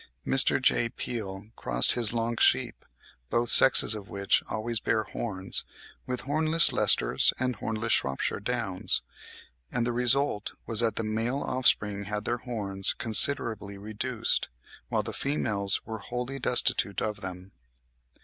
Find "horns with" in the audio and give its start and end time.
5.03-6.21